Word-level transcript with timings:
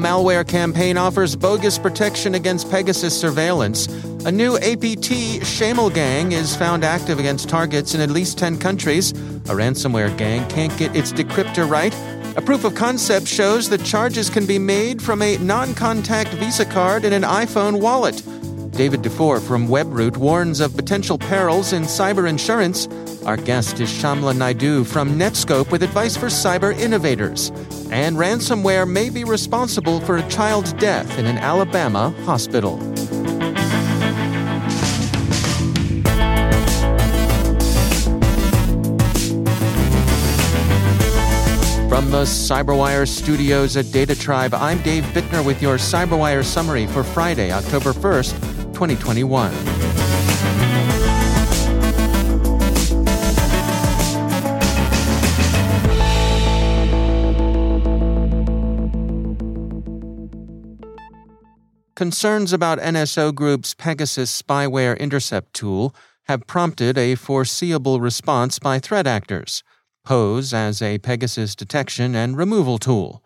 malware 0.00 0.46
campaign 0.46 0.96
offers 0.96 1.36
bogus 1.36 1.78
protection 1.78 2.34
against 2.34 2.70
Pegasus 2.70 3.18
surveillance. 3.18 3.86
A 4.24 4.32
new 4.32 4.56
APT 4.56 5.40
ChamelGang 5.44 6.32
is 6.32 6.56
found 6.56 6.84
active 6.84 7.18
against 7.18 7.48
targets 7.48 7.94
in 7.94 8.00
at 8.00 8.10
least 8.10 8.38
10 8.38 8.58
countries. 8.58 9.12
A 9.12 9.54
ransomware 9.54 10.16
gang 10.16 10.48
can't 10.48 10.76
get 10.78 10.96
its 10.96 11.12
decryptor 11.12 11.68
right. 11.68 11.94
A 12.36 12.42
proof 12.42 12.64
of 12.64 12.74
concept 12.74 13.26
shows 13.26 13.68
that 13.68 13.84
charges 13.84 14.30
can 14.30 14.46
be 14.46 14.58
made 14.58 15.02
from 15.02 15.20
a 15.20 15.36
non 15.38 15.74
contact 15.74 16.30
Visa 16.34 16.64
card 16.64 17.04
in 17.04 17.12
an 17.12 17.22
iPhone 17.22 17.80
wallet. 17.80 18.22
David 18.80 19.02
Dufour 19.02 19.40
from 19.40 19.68
Webroot 19.68 20.16
warns 20.16 20.58
of 20.58 20.74
potential 20.74 21.18
perils 21.18 21.74
in 21.74 21.82
cyber 21.82 22.26
insurance. 22.26 22.88
Our 23.26 23.36
guest 23.36 23.78
is 23.78 23.90
Shamla 23.90 24.32
Naidoo 24.32 24.86
from 24.86 25.18
Netskope 25.18 25.70
with 25.70 25.82
advice 25.82 26.16
for 26.16 26.28
cyber 26.28 26.74
innovators. 26.74 27.50
And 27.90 28.16
ransomware 28.16 28.90
may 28.90 29.10
be 29.10 29.22
responsible 29.22 30.00
for 30.00 30.16
a 30.16 30.26
child's 30.30 30.72
death 30.72 31.18
in 31.18 31.26
an 31.26 31.36
Alabama 31.36 32.14
hospital. 32.24 32.78
From 41.90 42.10
the 42.10 42.24
Cyberwire 42.24 43.06
studios 43.06 43.76
at 43.76 43.92
Data 43.92 44.18
Tribe, 44.18 44.54
I'm 44.54 44.80
Dave 44.80 45.04
Bittner 45.12 45.44
with 45.44 45.60
your 45.60 45.76
Cyberwire 45.76 46.42
summary 46.42 46.86
for 46.86 47.04
Friday, 47.04 47.52
October 47.52 47.92
1st, 47.92 48.59
2021. 48.80 49.52
Concerns 61.94 62.54
about 62.54 62.78
NSO 62.78 63.34
Group's 63.34 63.74
Pegasus 63.74 64.40
spyware 64.40 64.98
intercept 64.98 65.52
tool 65.52 65.94
have 66.24 66.46
prompted 66.46 66.96
a 66.96 67.16
foreseeable 67.16 68.00
response 68.00 68.58
by 68.58 68.78
threat 68.78 69.06
actors 69.06 69.62
pose 70.06 70.54
as 70.54 70.80
a 70.80 70.96
Pegasus 70.96 71.54
detection 71.54 72.14
and 72.14 72.34
removal 72.38 72.78
tool. 72.78 73.22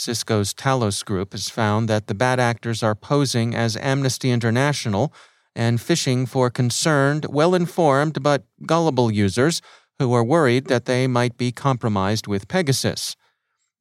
Cisco's 0.00 0.54
Talos 0.54 1.04
Group 1.04 1.32
has 1.32 1.50
found 1.50 1.86
that 1.90 2.06
the 2.06 2.14
bad 2.14 2.40
actors 2.40 2.82
are 2.82 2.94
posing 2.94 3.54
as 3.54 3.76
Amnesty 3.76 4.30
International 4.30 5.12
and 5.54 5.78
phishing 5.78 6.26
for 6.26 6.48
concerned, 6.48 7.26
well 7.28 7.54
informed, 7.54 8.22
but 8.22 8.46
gullible 8.64 9.10
users 9.10 9.60
who 9.98 10.14
are 10.14 10.24
worried 10.24 10.68
that 10.68 10.86
they 10.86 11.06
might 11.06 11.36
be 11.36 11.52
compromised 11.52 12.26
with 12.26 12.48
Pegasus. 12.48 13.14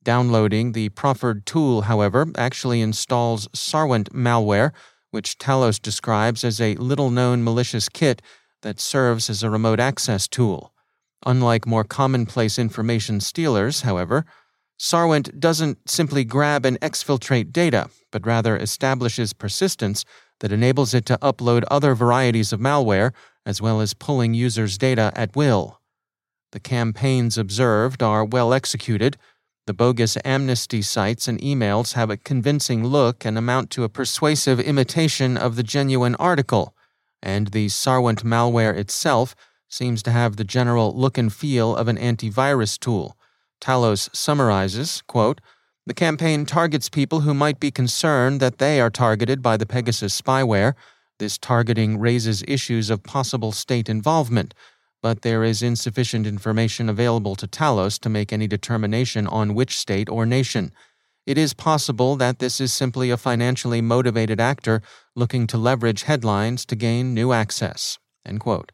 Downloading 0.03 0.73
the 0.73 0.89
proffered 0.89 1.45
tool, 1.45 1.83
however, 1.83 2.27
actually 2.35 2.81
installs 2.81 3.47
Sarwent 3.53 4.11
malware, 4.11 4.73
which 5.11 5.37
Talos 5.37 5.81
describes 5.81 6.43
as 6.43 6.59
a 6.59 6.75
little 6.75 7.11
known 7.11 7.45
malicious 7.45 7.87
kit 7.87 8.21
that 8.61 8.81
serves 8.81 9.29
as 9.29 9.41
a 9.41 9.49
remote 9.49 9.79
access 9.79 10.27
tool. 10.27 10.73
Unlike 11.25 11.65
more 11.65 11.85
commonplace 11.85 12.59
information 12.59 13.21
stealers, 13.21 13.81
however, 13.81 14.25
Sarwent 14.81 15.41
doesn't 15.41 15.89
simply 15.89 16.23
grab 16.23 16.65
and 16.65 16.79
exfiltrate 16.79 17.51
data, 17.51 17.89
but 18.11 18.25
rather 18.25 18.55
establishes 18.55 19.33
persistence 19.33 20.05
that 20.39 20.53
enables 20.53 20.93
it 20.93 21.05
to 21.07 21.17
upload 21.21 21.65
other 21.69 21.93
varieties 21.93 22.53
of 22.53 22.61
malware, 22.61 23.11
as 23.45 23.61
well 23.61 23.81
as 23.81 23.93
pulling 23.93 24.33
users' 24.33 24.77
data 24.77 25.11
at 25.15 25.35
will. 25.35 25.81
The 26.53 26.61
campaigns 26.61 27.37
observed 27.37 28.01
are 28.01 28.23
well 28.23 28.53
executed. 28.53 29.17
The 29.67 29.73
bogus 29.73 30.17
amnesty 30.23 30.81
sites 30.81 31.27
and 31.27 31.41
emails 31.41 31.93
have 31.93 32.09
a 32.09 32.17
convincing 32.17 32.85
look 32.85 33.25
and 33.25 33.37
amount 33.37 33.71
to 33.71 33.83
a 33.83 33.89
persuasive 33.89 34.61
imitation 34.61 35.35
of 35.35 35.57
the 35.57 35.63
genuine 35.63 36.15
article, 36.15 36.73
and 37.21 37.47
the 37.47 37.67
Sarwent 37.67 38.23
malware 38.23 38.75
itself 38.77 39.35
seems 39.67 40.01
to 40.03 40.11
have 40.11 40.37
the 40.37 40.45
general 40.45 40.95
look 40.95 41.17
and 41.17 41.33
feel 41.33 41.75
of 41.75 41.89
an 41.89 41.97
antivirus 41.97 42.79
tool. 42.79 43.17
Talos 43.59 44.13
summarizes, 44.15 45.01
quote, 45.07 45.41
the 45.85 45.93
campaign 45.93 46.45
targets 46.45 46.87
people 46.87 47.21
who 47.21 47.33
might 47.33 47.59
be 47.59 47.71
concerned 47.71 48.39
that 48.39 48.59
they 48.59 48.79
are 48.79 48.91
targeted 48.91 49.41
by 49.41 49.57
the 49.57 49.65
Pegasus 49.65 50.21
spyware. 50.21 50.75
This 51.17 51.37
targeting 51.37 51.97
raises 51.97 52.43
issues 52.47 52.91
of 52.91 53.01
possible 53.01 53.51
state 53.51 53.89
involvement, 53.89 54.53
but 55.01 55.23
there 55.23 55.43
is 55.43 55.63
insufficient 55.63 56.27
information 56.27 56.89
available 56.89 57.35
to 57.37 57.47
Talos 57.47 57.99
to 58.01 58.09
make 58.09 58.31
any 58.31 58.47
determination 58.47 59.25
on 59.25 59.55
which 59.55 59.77
state 59.77 60.09
or 60.09 60.25
nation. 60.27 60.71
It 61.25 61.37
is 61.37 61.53
possible 61.53 62.15
that 62.17 62.39
this 62.39 62.61
is 62.61 62.71
simply 62.71 63.09
a 63.09 63.17
financially 63.17 63.81
motivated 63.81 64.39
actor 64.39 64.81
looking 65.15 65.47
to 65.47 65.57
leverage 65.57 66.03
headlines 66.03 66.65
to 66.67 66.75
gain 66.75 67.13
new 67.13 67.31
access. 67.31 67.97
End 68.25 68.39
quote. 68.39 68.71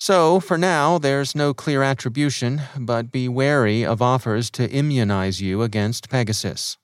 So, 0.00 0.38
for 0.38 0.56
now, 0.56 0.98
there's 0.98 1.34
no 1.34 1.52
clear 1.52 1.82
attribution, 1.82 2.62
but 2.78 3.10
be 3.10 3.28
wary 3.28 3.84
of 3.84 4.00
offers 4.00 4.48
to 4.50 4.70
immunize 4.70 5.40
you 5.40 5.62
against 5.62 6.08
Pegasus. 6.08 6.78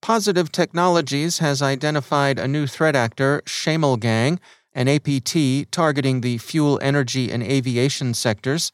Positive 0.00 0.52
Technologies 0.52 1.38
has 1.38 1.60
identified 1.60 2.38
a 2.38 2.46
new 2.46 2.68
threat 2.68 2.94
actor, 2.94 3.42
ChamelGang, 3.46 4.38
an 4.74 4.88
APT 4.88 5.72
targeting 5.72 6.20
the 6.20 6.38
fuel, 6.38 6.78
energy, 6.80 7.32
and 7.32 7.42
aviation 7.42 8.14
sectors. 8.14 8.70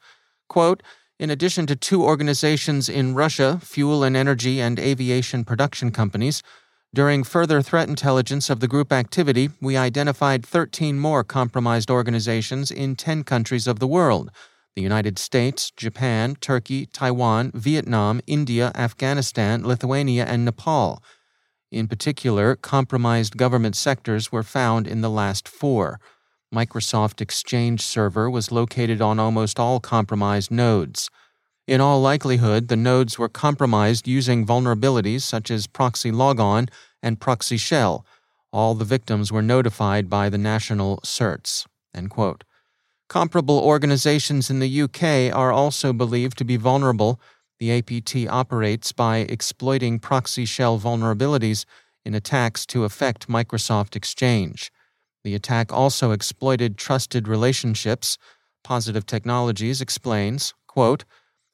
Quote, 0.47 0.83
in 1.19 1.29
addition 1.29 1.65
to 1.67 1.75
two 1.75 2.03
organizations 2.03 2.89
in 2.89 3.15
Russia, 3.15 3.59
fuel 3.63 4.03
and 4.03 4.17
energy 4.17 4.59
and 4.59 4.79
aviation 4.79 5.43
production 5.45 5.91
companies, 5.91 6.43
during 6.93 7.23
further 7.23 7.61
threat 7.61 7.87
intelligence 7.87 8.49
of 8.49 8.59
the 8.59 8.67
group 8.67 8.91
activity, 8.91 9.49
we 9.61 9.77
identified 9.77 10.45
13 10.45 10.99
more 10.99 11.23
compromised 11.23 11.89
organizations 11.89 12.69
in 12.69 12.95
10 12.95 13.23
countries 13.23 13.67
of 13.67 13.79
the 13.79 13.87
world 13.87 14.31
the 14.73 14.81
United 14.81 15.19
States, 15.19 15.69
Japan, 15.71 16.35
Turkey, 16.39 16.85
Taiwan, 16.85 17.51
Vietnam, 17.53 18.21
India, 18.25 18.71
Afghanistan, 18.73 19.67
Lithuania, 19.67 20.25
and 20.25 20.45
Nepal. 20.45 21.03
In 21.71 21.89
particular, 21.89 22.55
compromised 22.55 23.35
government 23.35 23.75
sectors 23.75 24.31
were 24.31 24.43
found 24.43 24.87
in 24.87 25.01
the 25.01 25.09
last 25.09 25.47
four. 25.47 25.99
Microsoft 26.53 27.19
Exchange 27.19 27.81
Server 27.81 28.29
was 28.29 28.51
located 28.51 29.01
on 29.01 29.19
almost 29.19 29.59
all 29.59 29.81
compromised 29.81 30.51
nodes. 30.51 31.09
In 31.67 31.79
all 31.79 32.01
likelihood, 32.01 32.67
the 32.67 32.75
nodes 32.75 33.19
were 33.19 33.29
compromised 33.29 34.07
using 34.07 34.45
vulnerabilities 34.45 35.21
such 35.21 35.51
as 35.51 35.67
ProxyLogon 35.67 36.69
and 37.03 37.19
ProxyShell. 37.19 38.03
All 38.51 38.73
the 38.73 38.85
victims 38.85 39.31
were 39.31 39.41
notified 39.41 40.09
by 40.09 40.29
the 40.29 40.37
national 40.37 40.97
certs. 40.97 41.65
Comparable 43.07 43.59
organizations 43.59 44.49
in 44.49 44.59
the 44.59 44.81
UK 44.81 45.35
are 45.35 45.51
also 45.51 45.93
believed 45.93 46.37
to 46.37 46.45
be 46.45 46.57
vulnerable. 46.57 47.19
The 47.59 47.77
APT 47.77 48.27
operates 48.29 48.91
by 48.91 49.17
exploiting 49.17 49.99
ProxyShell 49.99 50.79
vulnerabilities 50.79 51.65
in 52.03 52.15
attacks 52.15 52.65
to 52.67 52.85
affect 52.85 53.27
Microsoft 53.27 53.95
Exchange. 53.95 54.71
The 55.23 55.35
attack 55.35 55.71
also 55.71 56.11
exploited 56.11 56.77
trusted 56.77 57.27
relationships. 57.27 58.17
Positive 58.63 59.05
Technologies 59.05 59.79
explains, 59.81 60.53
quote, 60.67 61.05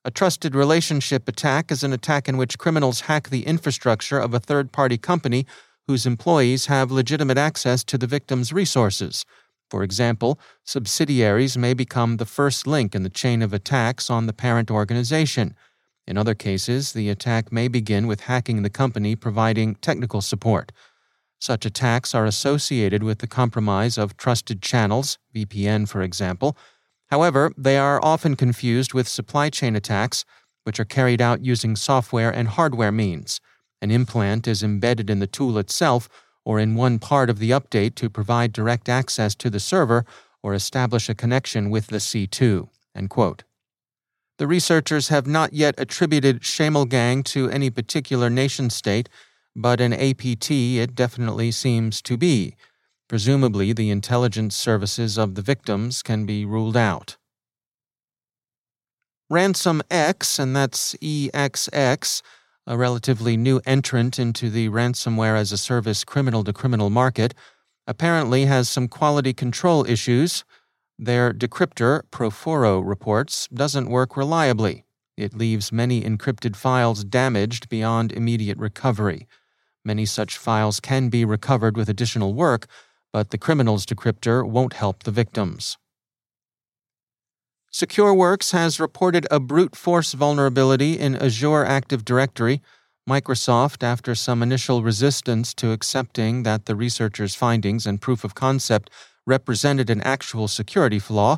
a 0.07 0.09
trusted 0.09 0.56
relationship 0.56 1.27
attack 1.27 1.69
is 1.69 1.83
an 1.83 1.92
attack 1.92 2.30
in 2.30 2.38
which 2.38 2.57
criminals 2.57 3.01
hack 3.01 3.27
the 3.27 3.45
infrastructure 3.45 4.18
of 4.18 4.33
a 4.33 4.39
third 4.39 4.71
party 4.71 4.98
company 4.98 5.45
whose 5.86 6.06
employees 6.06 6.68
have 6.68 6.89
legitimate 6.89 7.38
access 7.38 7.83
to 7.83 7.98
the 7.98 8.07
victim's 8.07 8.54
resources. 8.54 9.25
For 9.69 9.83
example, 9.83 10.39
subsidiaries 10.63 11.57
may 11.57 11.74
become 11.74 12.15
the 12.15 12.25
first 12.25 12.65
link 12.65 12.95
in 12.95 13.04
the 13.04 13.09
chain 13.09 13.42
of 13.42 13.51
attacks 13.51 14.09
on 14.09 14.27
the 14.27 14.33
parent 14.33 14.71
organization. 14.71 15.57
In 16.07 16.18
other 16.18 16.36
cases, 16.36 16.94
the 16.94 17.09
attack 17.09 17.51
may 17.51 17.68
begin 17.68 18.07
with 18.07 18.21
hacking 18.21 18.62
the 18.62 18.69
company 18.69 19.13
providing 19.13 19.75
technical 19.75 20.21
support. 20.21 20.71
Such 21.38 21.65
attacks 21.65 22.15
are 22.15 22.25
associated 22.25 23.04
with 23.04 23.19
the 23.19 23.27
compromise 23.27 23.98
of 23.98 24.15
trusted 24.15 24.62
channels, 24.62 25.18
VPN 25.36 25.89
for 25.89 26.01
example, 26.01 26.57
However, 27.07 27.51
they 27.57 27.77
are 27.77 28.04
often 28.04 28.36
confused 28.36 28.94
with 28.94 29.07
supply 29.07 29.50
chain 29.50 29.75
attacks, 29.75 30.25
which 30.63 30.80
are 30.80 30.86
carried 30.86 31.21
out 31.21 31.45
using 31.45 31.75
software 31.75 32.30
and 32.30 32.50
hardware 32.50 32.92
means. 32.92 33.39
An 33.81 33.92
implant 33.92 34.48
is 34.48 34.63
embedded 34.63 35.09
in 35.09 35.19
the 35.19 35.27
tool 35.27 35.57
itself 35.57 36.09
or 36.44 36.59
in 36.59 36.75
one 36.75 37.00
part 37.00 37.30
of 37.30 37.39
the 37.39 37.51
update 37.51 37.95
to 37.95 38.09
provide 38.09 38.51
direct 38.51 38.89
access 38.89 39.36
to 39.36 39.50
the 39.50 39.59
server 39.59 40.06
or 40.44 40.54
establish 40.54 41.09
a 41.09 41.15
connection 41.15 41.69
with 41.69 41.88
the 41.88 41.98
C2. 41.98 42.69
The 44.38 44.48
researchers 44.48 45.07
have 45.07 45.27
not 45.27 45.54
yet 45.54 45.75
attributed 45.77 46.42
ChamelGang 46.42 47.25
to 47.25 47.50
any 47.50 47.69
particular 47.69 48.30
nation 48.30 48.69
state, 48.69 49.09
but 49.56 49.81
an 49.81 49.94
APT 49.94 50.51
it 50.51 50.95
definitely 50.95 51.51
seems 51.51 52.01
to 52.04 52.18
be. 52.18 52.56
Presumably, 53.07 53.71
the 53.71 53.89
intelligence 53.89 54.56
services 54.56 55.18
of 55.18 55.36
the 55.36 55.42
victims 55.42 56.04
can 56.04 56.25
be 56.25 56.44
ruled 56.44 56.75
out. 56.75 57.15
RansomEXX, 59.31 60.39
and 60.39 60.56
that's 60.56 60.94
EXX, 60.95 62.21
a 62.65 62.77
relatively 62.77 63.38
new 63.38 63.62
entrant 63.65 64.19
into 64.19 64.50
the 64.50 64.68
ransomware 64.69 65.38
as 65.38 65.51
a 65.51 65.57
service 65.57 66.04
criminal 66.04 66.44
to 66.44 66.51
criminal 66.51 66.89
market, 66.89 67.33
apparently 67.88 68.45
has 68.45 68.68
some 68.68 68.89
quality 68.89 69.33
control 69.33 69.86
issues. 69.86 70.44
Their 71.00 71.33
decryptor, 71.33 72.04
Profero 72.12 72.86
reports, 72.86 73.48
doesn't 73.48 73.89
work 73.89 74.18
reliably. 74.18 74.86
It 75.15 75.33
leaves 75.33 75.71
many 75.71 76.01
encrypted 76.01 76.56
files 76.56 77.06
damaged 77.06 77.69
beyond 77.69 78.12
immediate 78.12 78.57
recovery. 78.57 79.27
Many 79.86 80.06
such 80.06 80.38
files 80.38 80.81
can 80.81 81.07
be 81.07 81.24
recovered 81.24 81.77
with 81.77 81.88
additional 81.88 82.33
work, 82.33 82.68
but 83.12 83.31
the 83.31 83.38
criminal's 83.38 83.86
decryptor 83.86 84.48
won't 84.48 84.74
help 84.74 85.04
the 85.04 85.12
victims. 85.12 85.77
SecureWorks 87.71 88.54
has 88.54 88.80
reported 88.80 89.27
a 89.30 89.39
brute 89.39 89.75
force 89.75 90.13
vulnerability 90.13 90.98
in 90.98 91.15
Azure 91.15 91.65
Active 91.65 92.04
Directory. 92.04 92.62
Microsoft, 93.07 93.83
after 93.83 94.15
some 94.15 94.42
initial 94.42 94.83
resistance 94.83 95.54
to 95.54 95.71
accepting 95.71 96.44
that 96.44 96.65
the 96.65 96.75
researchers' 96.75 97.36
findings 97.36 97.86
and 97.86 98.01
proof 98.01 98.24
of 98.24 98.36
concept 98.36 98.89
represented 99.25 99.89
an 99.89 100.01
actual 100.01 100.48
security 100.48 101.00
flaw, 101.00 101.38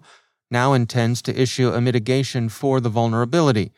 now 0.49 0.73
intends 0.73 1.21
to 1.21 1.39
issue 1.39 1.69
a 1.69 1.81
mitigation 1.81 2.49
for 2.49 2.79
the 2.79 2.89
vulnerability, 2.89 3.71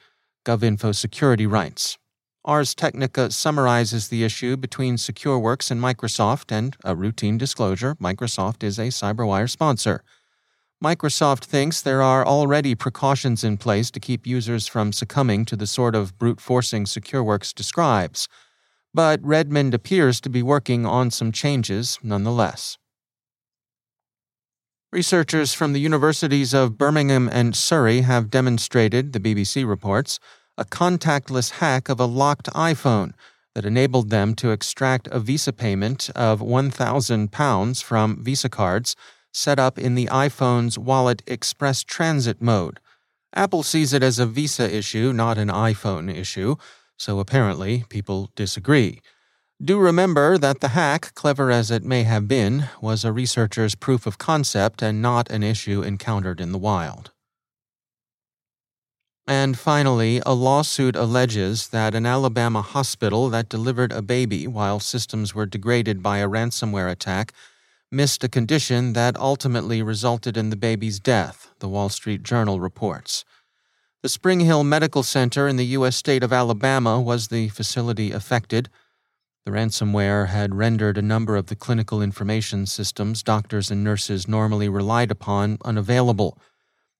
GovInfo 0.45 0.95
Security 0.95 1.45
writes. 1.45 1.97
Ars 2.43 2.73
Technica 2.73 3.29
summarizes 3.29 4.07
the 4.07 4.23
issue 4.23 4.57
between 4.57 4.95
SecureWorks 4.95 5.69
and 5.69 5.79
Microsoft, 5.79 6.51
and 6.51 6.75
a 6.83 6.95
routine 6.95 7.37
disclosure 7.37 7.95
Microsoft 7.95 8.63
is 8.63 8.79
a 8.79 8.87
CyberWire 8.87 9.49
sponsor. 9.49 10.03
Microsoft 10.83 11.45
thinks 11.45 11.81
there 11.81 12.01
are 12.01 12.25
already 12.25 12.73
precautions 12.73 13.43
in 13.43 13.57
place 13.57 13.91
to 13.91 13.99
keep 13.99 14.25
users 14.25 14.65
from 14.65 14.91
succumbing 14.91 15.45
to 15.45 15.55
the 15.55 15.67
sort 15.67 15.93
of 15.93 16.17
brute 16.17 16.41
forcing 16.41 16.85
SecureWorks 16.85 17.53
describes, 17.53 18.27
but 18.91 19.19
Redmond 19.23 19.75
appears 19.75 20.19
to 20.21 20.29
be 20.29 20.41
working 20.41 20.83
on 20.83 21.11
some 21.11 21.31
changes 21.31 21.99
nonetheless. 22.01 22.79
Researchers 24.91 25.53
from 25.53 25.73
the 25.73 25.79
universities 25.79 26.55
of 26.55 26.77
Birmingham 26.79 27.29
and 27.31 27.55
Surrey 27.55 28.01
have 28.01 28.31
demonstrated, 28.31 29.13
the 29.13 29.19
BBC 29.19 29.65
reports, 29.65 30.19
a 30.57 30.65
contactless 30.65 31.51
hack 31.51 31.89
of 31.89 31.99
a 31.99 32.05
locked 32.05 32.47
iPhone 32.53 33.13
that 33.55 33.65
enabled 33.65 34.09
them 34.09 34.33
to 34.35 34.51
extract 34.51 35.07
a 35.11 35.19
Visa 35.19 35.53
payment 35.53 36.09
of 36.15 36.39
£1,000 36.39 37.83
from 37.83 38.23
Visa 38.23 38.49
cards 38.49 38.95
set 39.33 39.59
up 39.59 39.77
in 39.77 39.95
the 39.95 40.07
iPhone's 40.07 40.77
Wallet 40.77 41.21
Express 41.27 41.83
Transit 41.83 42.41
mode. 42.41 42.79
Apple 43.33 43.63
sees 43.63 43.93
it 43.93 44.03
as 44.03 44.19
a 44.19 44.25
Visa 44.25 44.73
issue, 44.73 45.13
not 45.13 45.37
an 45.37 45.47
iPhone 45.47 46.13
issue, 46.13 46.55
so 46.97 47.19
apparently 47.19 47.85
people 47.89 48.29
disagree. 48.35 49.01
Do 49.63 49.79
remember 49.79 50.37
that 50.37 50.59
the 50.59 50.69
hack, 50.69 51.13
clever 51.13 51.51
as 51.51 51.71
it 51.71 51.83
may 51.83 52.03
have 52.03 52.27
been, 52.27 52.67
was 52.81 53.05
a 53.05 53.13
researcher's 53.13 53.75
proof 53.75 54.05
of 54.05 54.17
concept 54.17 54.81
and 54.81 55.01
not 55.01 55.29
an 55.29 55.43
issue 55.43 55.81
encountered 55.81 56.41
in 56.41 56.51
the 56.51 56.57
wild. 56.57 57.11
And 59.27 59.57
finally, 59.57 60.21
a 60.25 60.33
lawsuit 60.33 60.95
alleges 60.95 61.69
that 61.69 61.93
an 61.93 62.05
Alabama 62.05 62.61
hospital 62.61 63.29
that 63.29 63.49
delivered 63.49 63.91
a 63.91 64.01
baby 64.01 64.47
while 64.47 64.79
systems 64.79 65.35
were 65.35 65.45
degraded 65.45 66.01
by 66.01 66.17
a 66.17 66.27
ransomware 66.27 66.91
attack 66.91 67.33
missed 67.91 68.23
a 68.23 68.29
condition 68.29 68.93
that 68.93 69.17
ultimately 69.17 69.81
resulted 69.81 70.37
in 70.37 70.49
the 70.49 70.55
baby's 70.55 70.99
death, 70.99 71.49
the 71.59 71.67
Wall 71.67 71.89
Street 71.89 72.23
Journal 72.23 72.59
reports. 72.59 73.25
The 74.01 74.09
Spring 74.09 74.39
Hill 74.39 74.63
Medical 74.63 75.03
Center 75.03 75.47
in 75.47 75.57
the 75.57 75.65
U.S. 75.77 75.95
state 75.95 76.23
of 76.23 76.33
Alabama 76.33 76.99
was 76.99 77.27
the 77.27 77.49
facility 77.49 78.11
affected. 78.11 78.69
The 79.45 79.51
ransomware 79.51 80.29
had 80.29 80.55
rendered 80.55 80.97
a 80.97 81.03
number 81.03 81.35
of 81.35 81.47
the 81.47 81.55
clinical 81.55 82.01
information 82.01 82.65
systems 82.65 83.21
doctors 83.21 83.69
and 83.69 83.83
nurses 83.83 84.27
normally 84.27 84.69
relied 84.69 85.11
upon 85.11 85.57
unavailable 85.63 86.37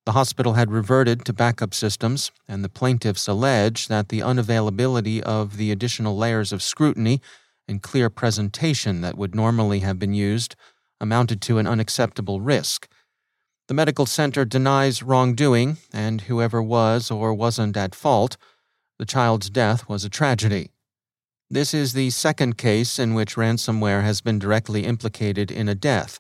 the 0.06 0.14
hospital 0.14 0.54
had 0.54 0.72
reverted 0.72 1.24
to 1.26 1.34
backup 1.34 1.74
systems, 1.74 2.32
and 2.48 2.64
the 2.64 2.70
plaintiffs 2.70 3.28
allege 3.28 3.88
that 3.88 4.10
the 4.10 4.20
unavailability 4.20 5.22
of 5.22 5.58
the 5.58 5.72
additional 5.72 6.18
layers 6.18 6.52
of 6.52 6.64
scrutiny 6.64 7.22
and 7.68 7.84
clear 7.84 8.10
presentation 8.10 9.02
that 9.02 9.18
would 9.18 9.36
normally 9.36 9.80
have 9.80 10.00
been 10.00 10.14
used 10.14 10.56
amounted 11.00 11.42
to 11.42 11.58
an 11.58 11.68
unacceptable 11.68 12.42
risk. 12.42 12.88
The 13.68 13.74
medical 13.74 14.06
center 14.06 14.44
denies 14.44 15.04
wrongdoing, 15.04 15.78
and 15.94 16.22
whoever 16.22 16.62
was 16.62 17.10
or 17.10 17.34
wasn't 17.34 17.78
at 17.78 17.96
fault, 17.96 18.38
the 18.98 19.06
child's 19.06 19.50
death 19.50 19.88
was 19.88 20.04
a 20.04 20.10
tragedy. 20.10 20.72
This 21.50 21.74
is 21.74 21.94
the 21.94 22.10
second 22.10 22.58
case 22.58 22.98
in 22.98 23.14
which 23.14 23.36
ransomware 23.36 24.04
has 24.04 24.22
been 24.22 24.40
directly 24.40 24.86
implicated 24.86 25.52
in 25.52 25.68
a 25.70 25.76
death. 25.76 26.20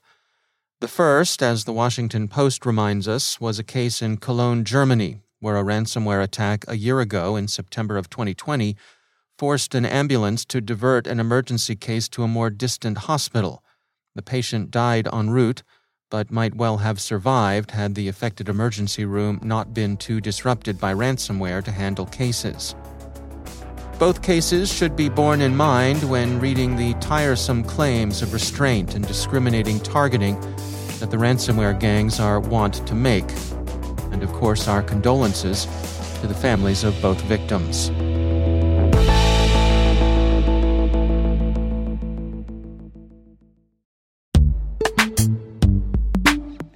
The 0.81 0.88
first, 0.88 1.43
as 1.43 1.65
the 1.65 1.73
Washington 1.73 2.27
Post 2.27 2.65
reminds 2.65 3.07
us, 3.07 3.39
was 3.39 3.59
a 3.59 3.63
case 3.63 4.01
in 4.01 4.17
Cologne, 4.17 4.65
Germany, 4.65 5.19
where 5.39 5.55
a 5.55 5.63
ransomware 5.63 6.23
attack 6.23 6.65
a 6.67 6.75
year 6.75 7.00
ago 7.01 7.35
in 7.35 7.47
September 7.47 7.97
of 7.97 8.09
2020 8.09 8.75
forced 9.38 9.75
an 9.75 9.85
ambulance 9.85 10.43
to 10.45 10.59
divert 10.59 11.05
an 11.05 11.19
emergency 11.19 11.75
case 11.75 12.09
to 12.09 12.23
a 12.23 12.27
more 12.27 12.50
distant 12.50 12.97
hospital. 12.97 13.63
The 14.15 14.23
patient 14.23 14.71
died 14.71 15.07
en 15.13 15.29
route, 15.29 15.61
but 16.09 16.31
might 16.31 16.55
well 16.55 16.77
have 16.77 17.00
survived 17.00 17.69
had 17.69 17.93
the 17.93 18.07
affected 18.07 18.50
emergency 18.50 19.05
room 19.05 19.39
not 19.43 19.75
been 19.75 19.97
too 19.97 20.19
disrupted 20.19 20.79
by 20.79 20.95
ransomware 20.95 21.63
to 21.63 21.71
handle 21.71 22.07
cases. 22.07 22.73
Both 24.01 24.24
cases 24.24 24.74
should 24.74 24.96
be 24.96 25.10
borne 25.10 25.41
in 25.41 25.55
mind 25.55 26.10
when 26.10 26.39
reading 26.39 26.75
the 26.75 26.96
tiresome 26.96 27.63
claims 27.63 28.24
of 28.24 28.34
restraint 28.34 28.96
and 28.96 29.08
discriminating 29.08 29.79
targeting 29.79 30.41
that 31.00 31.12
the 31.12 31.17
ransomware 31.17 31.79
gangs 31.79 32.20
are 32.20 32.39
wont 32.39 32.88
to 32.88 32.96
make, 32.96 33.31
and 34.12 34.24
of 34.24 34.34
course, 34.34 34.67
our 34.67 34.81
condolences 34.81 35.67
to 36.22 36.25
the 36.25 36.34
families 36.34 36.84
of 36.84 37.00
both 37.00 37.22
victims. 37.25 37.91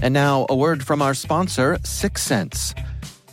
And 0.00 0.14
now, 0.14 0.46
a 0.48 0.54
word 0.54 0.86
from 0.86 1.02
our 1.02 1.14
sponsor, 1.14 1.76
Syxsense. 1.82 2.72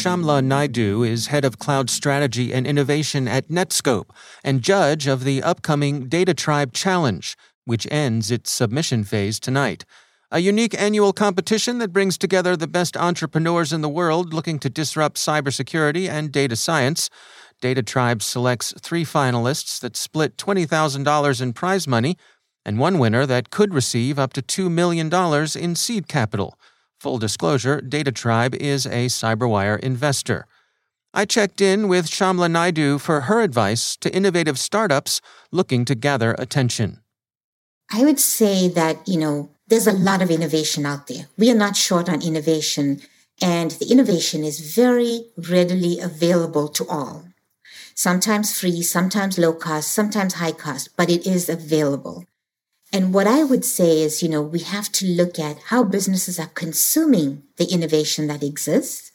Shamla 0.00 0.42
Naidoo 0.42 1.06
is 1.06 1.26
head 1.26 1.44
of 1.44 1.58
cloud 1.58 1.90
strategy 1.90 2.54
and 2.54 2.66
innovation 2.66 3.28
at 3.28 3.48
Netskope 3.48 4.08
and 4.42 4.62
judge 4.62 5.06
of 5.06 5.24
the 5.24 5.42
upcoming 5.42 6.08
Data 6.08 6.32
Tribe 6.32 6.72
Challenge, 6.72 7.36
which 7.66 7.86
ends 7.90 8.30
its 8.30 8.50
submission 8.50 9.04
phase 9.04 9.38
tonight. 9.38 9.84
A 10.30 10.38
unique 10.38 10.74
annual 10.80 11.12
competition 11.12 11.80
that 11.80 11.92
brings 11.92 12.16
together 12.16 12.56
the 12.56 12.66
best 12.66 12.96
entrepreneurs 12.96 13.74
in 13.74 13.82
the 13.82 13.90
world 13.90 14.32
looking 14.32 14.58
to 14.60 14.70
disrupt 14.70 15.18
cybersecurity 15.18 16.08
and 16.08 16.32
data 16.32 16.56
science. 16.56 17.10
Data 17.60 17.82
Tribe 17.82 18.22
selects 18.22 18.72
three 18.80 19.04
finalists 19.04 19.78
that 19.80 19.98
split 19.98 20.38
$20,000 20.38 21.42
in 21.42 21.52
prize 21.52 21.86
money 21.86 22.16
and 22.64 22.78
one 22.78 22.98
winner 22.98 23.26
that 23.26 23.50
could 23.50 23.74
receive 23.74 24.18
up 24.18 24.32
to 24.32 24.40
$2 24.40 24.70
million 24.70 25.12
in 25.62 25.76
seed 25.76 26.08
capital. 26.08 26.58
Full 27.00 27.16
disclosure 27.16 27.80
Data 27.80 28.12
Tribe 28.12 28.54
is 28.56 28.84
a 28.84 29.06
Cyberwire 29.06 29.80
investor. 29.80 30.46
I 31.14 31.24
checked 31.24 31.62
in 31.62 31.88
with 31.88 32.04
Shamla 32.04 32.50
Naidoo 32.50 33.00
for 33.00 33.22
her 33.22 33.40
advice 33.40 33.96
to 33.96 34.14
innovative 34.14 34.58
startups 34.58 35.22
looking 35.50 35.86
to 35.86 35.94
gather 35.94 36.36
attention. 36.38 37.00
I 37.90 38.04
would 38.04 38.20
say 38.20 38.68
that, 38.68 39.08
you 39.08 39.18
know, 39.18 39.48
there's 39.66 39.86
a 39.86 39.94
lot 39.94 40.20
of 40.20 40.30
innovation 40.30 40.84
out 40.84 41.06
there. 41.06 41.28
We 41.38 41.50
are 41.50 41.56
not 41.56 41.74
short 41.74 42.10
on 42.10 42.20
innovation, 42.20 43.00
and 43.40 43.70
the 43.70 43.90
innovation 43.90 44.44
is 44.44 44.60
very 44.60 45.24
readily 45.48 46.00
available 46.00 46.68
to 46.68 46.86
all. 46.86 47.24
Sometimes 47.94 48.60
free, 48.60 48.82
sometimes 48.82 49.38
low 49.38 49.54
cost, 49.54 49.90
sometimes 49.90 50.34
high 50.34 50.52
cost, 50.52 50.90
but 50.98 51.08
it 51.08 51.26
is 51.26 51.48
available. 51.48 52.26
And 52.92 53.14
what 53.14 53.26
I 53.26 53.44
would 53.44 53.64
say 53.64 54.02
is, 54.02 54.22
you 54.22 54.28
know, 54.28 54.42
we 54.42 54.60
have 54.60 54.90
to 54.92 55.06
look 55.06 55.38
at 55.38 55.58
how 55.66 55.84
businesses 55.84 56.40
are 56.40 56.48
consuming 56.48 57.44
the 57.56 57.66
innovation 57.72 58.26
that 58.26 58.42
exists 58.42 59.12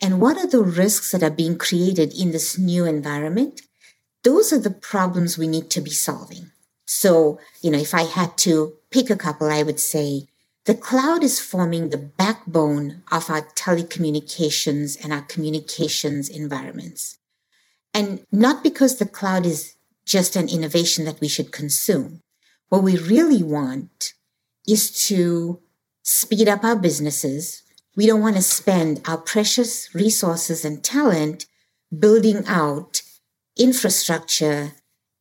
and 0.00 0.20
what 0.20 0.36
are 0.36 0.46
the 0.46 0.62
risks 0.62 1.10
that 1.12 1.22
are 1.22 1.30
being 1.30 1.56
created 1.56 2.12
in 2.12 2.32
this 2.32 2.58
new 2.58 2.84
environment. 2.84 3.62
Those 4.24 4.52
are 4.52 4.58
the 4.58 4.70
problems 4.70 5.38
we 5.38 5.46
need 5.46 5.70
to 5.70 5.80
be 5.80 5.90
solving. 5.90 6.50
So, 6.86 7.38
you 7.62 7.70
know, 7.70 7.78
if 7.78 7.94
I 7.94 8.02
had 8.02 8.36
to 8.38 8.74
pick 8.90 9.08
a 9.08 9.16
couple, 9.16 9.50
I 9.50 9.62
would 9.62 9.80
say 9.80 10.26
the 10.66 10.74
cloud 10.74 11.22
is 11.22 11.40
forming 11.40 11.88
the 11.88 11.98
backbone 11.98 13.02
of 13.10 13.30
our 13.30 13.42
telecommunications 13.42 15.02
and 15.02 15.12
our 15.12 15.22
communications 15.22 16.28
environments. 16.28 17.18
And 17.94 18.24
not 18.32 18.62
because 18.62 18.96
the 18.96 19.06
cloud 19.06 19.46
is 19.46 19.76
just 20.04 20.36
an 20.36 20.48
innovation 20.48 21.04
that 21.04 21.20
we 21.20 21.28
should 21.28 21.52
consume, 21.52 22.20
what 22.74 22.82
we 22.82 22.98
really 22.98 23.40
want 23.40 24.14
is 24.66 25.06
to 25.06 25.60
speed 26.02 26.48
up 26.48 26.64
our 26.64 26.74
businesses. 26.74 27.62
We 27.94 28.04
don't 28.04 28.20
want 28.20 28.34
to 28.34 28.42
spend 28.42 29.00
our 29.06 29.16
precious 29.16 29.94
resources 29.94 30.64
and 30.64 30.82
talent 30.82 31.46
building 31.96 32.42
out 32.48 33.02
infrastructure 33.56 34.72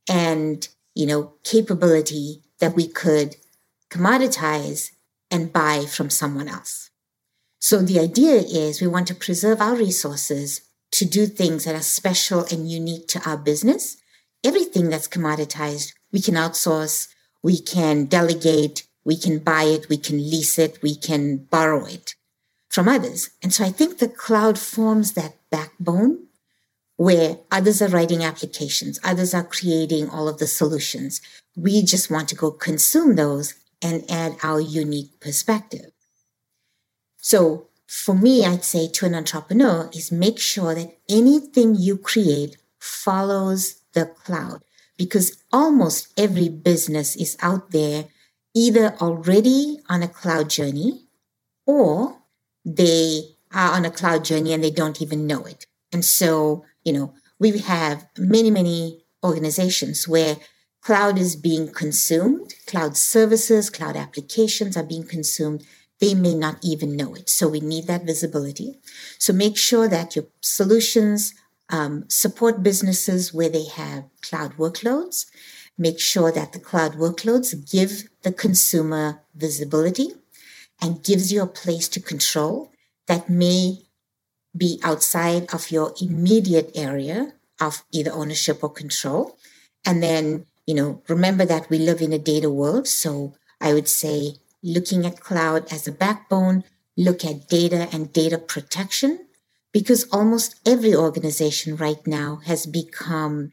and, 0.09 0.67
you 0.95 1.05
know, 1.05 1.33
capability 1.43 2.41
that 2.57 2.75
we 2.75 2.87
could 2.87 3.35
commoditize 3.91 4.89
and 5.29 5.53
buy 5.53 5.85
from 5.85 6.09
someone 6.09 6.47
else. 6.47 6.89
So 7.59 7.83
the 7.83 7.99
idea 7.99 8.37
is 8.37 8.81
we 8.81 8.87
want 8.87 9.05
to 9.09 9.15
preserve 9.15 9.61
our 9.61 9.75
resources 9.75 10.61
to 10.93 11.05
do 11.05 11.27
things 11.27 11.65
that 11.65 11.75
are 11.75 11.81
special 11.81 12.45
and 12.51 12.67
unique 12.71 13.07
to 13.09 13.29
our 13.29 13.37
business. 13.37 13.97
Everything 14.43 14.89
that's 14.89 15.07
commoditized, 15.07 15.93
we 16.11 16.19
can 16.19 16.33
outsource 16.33 17.12
we 17.43 17.59
can 17.59 18.05
delegate, 18.05 18.87
we 19.03 19.17
can 19.17 19.37
buy 19.39 19.63
it, 19.63 19.89
we 19.89 19.97
can 19.97 20.17
lease 20.17 20.57
it, 20.57 20.81
we 20.81 20.95
can 20.95 21.37
borrow 21.37 21.85
it 21.85 22.15
from 22.69 22.87
others. 22.87 23.29
And 23.43 23.53
so 23.53 23.63
I 23.65 23.69
think 23.69 23.99
the 23.99 24.07
cloud 24.07 24.57
forms 24.57 25.13
that 25.13 25.35
backbone 25.51 26.27
where 26.95 27.37
others 27.51 27.81
are 27.81 27.89
writing 27.89 28.23
applications, 28.23 28.99
others 29.03 29.33
are 29.33 29.43
creating 29.43 30.09
all 30.09 30.27
of 30.27 30.37
the 30.37 30.47
solutions. 30.47 31.21
We 31.55 31.83
just 31.83 32.09
want 32.09 32.29
to 32.29 32.35
go 32.35 32.51
consume 32.51 33.15
those 33.15 33.55
and 33.81 34.09
add 34.09 34.37
our 34.41 34.61
unique 34.61 35.19
perspective. 35.19 35.91
So 37.17 37.67
for 37.87 38.15
me, 38.15 38.45
I'd 38.45 38.63
say 38.63 38.87
to 38.87 39.05
an 39.05 39.15
entrepreneur 39.15 39.89
is 39.93 40.11
make 40.11 40.39
sure 40.39 40.73
that 40.73 40.97
anything 41.09 41.75
you 41.75 41.97
create 41.97 42.57
follows 42.79 43.81
the 43.93 44.05
cloud 44.05 44.61
because 44.97 45.43
almost 45.51 46.07
every 46.17 46.49
business 46.49 47.15
is 47.15 47.37
out 47.41 47.71
there 47.71 48.05
either 48.55 48.95
already 49.01 49.79
on 49.89 50.03
a 50.03 50.07
cloud 50.07 50.49
journey 50.49 51.07
or 51.65 52.19
they 52.65 53.21
are 53.53 53.73
on 53.73 53.85
a 53.85 53.91
cloud 53.91 54.23
journey 54.23 54.53
and 54.53 54.63
they 54.63 54.71
don't 54.71 55.01
even 55.01 55.27
know 55.27 55.43
it. 55.45 55.65
And 55.91 56.03
so, 56.03 56.65
you 56.83 56.93
know, 56.93 57.13
we 57.39 57.57
have 57.59 58.07
many, 58.17 58.51
many 58.51 59.03
organizations 59.23 60.07
where 60.07 60.37
cloud 60.81 61.17
is 61.17 61.35
being 61.35 61.71
consumed, 61.71 62.53
cloud 62.67 62.97
services, 62.97 63.69
cloud 63.69 63.95
applications 63.95 64.75
are 64.75 64.83
being 64.83 65.05
consumed. 65.05 65.65
They 65.99 66.13
may 66.13 66.33
not 66.33 66.57
even 66.61 66.95
know 66.95 67.13
it. 67.15 67.29
So 67.29 67.47
we 67.47 67.59
need 67.59 67.87
that 67.87 68.05
visibility. 68.05 68.79
So 69.19 69.31
make 69.31 69.57
sure 69.57 69.87
that 69.87 70.15
your 70.15 70.25
solutions 70.41 71.33
um, 71.73 72.05
support 72.07 72.61
businesses 72.61 73.33
where 73.33 73.49
they 73.49 73.65
have 73.65 74.05
cloud 74.21 74.55
workloads. 74.57 75.25
Make 75.75 75.99
sure 75.99 76.31
that 76.31 76.53
the 76.53 76.59
cloud 76.59 76.93
workloads 76.93 77.49
give 77.69 78.03
the 78.21 78.31
consumer 78.31 79.23
visibility 79.33 80.09
and 80.79 81.03
gives 81.03 81.33
you 81.33 81.41
a 81.41 81.47
place 81.47 81.89
to 81.89 81.99
control 81.99 82.71
that 83.07 83.27
may 83.27 83.79
be 84.55 84.79
outside 84.83 85.51
of 85.51 85.71
your 85.71 85.93
immediate 85.99 86.71
area 86.75 87.33
of 87.59 87.83
either 87.91 88.13
ownership 88.13 88.63
or 88.63 88.69
control. 88.69 89.35
And 89.83 90.03
then, 90.03 90.45
you 90.67 90.75
know, 90.75 91.01
remember 91.09 91.43
that 91.45 91.71
we 91.71 91.79
live 91.79 92.01
in 92.01 92.13
a 92.13 92.19
data 92.19 92.51
world. 92.51 92.87
So 92.87 93.33
I 93.59 93.73
would 93.73 93.87
say 93.87 94.35
looking 94.61 95.07
at 95.07 95.19
cloud 95.19 95.73
as 95.73 95.87
a 95.87 95.91
backbone, 95.91 96.65
look 96.95 97.25
at 97.25 97.49
data 97.49 97.89
and 97.91 98.13
data 98.13 98.37
protection, 98.37 99.25
because 99.73 100.07
almost 100.11 100.55
every 100.65 100.95
organization 100.95 101.75
right 101.75 102.05
now 102.07 102.39
has 102.45 102.65
become 102.65 103.51